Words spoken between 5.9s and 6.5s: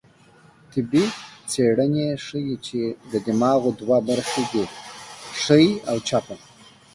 چپه